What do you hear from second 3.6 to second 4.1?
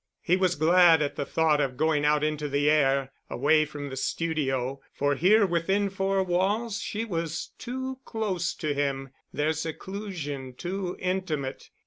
from the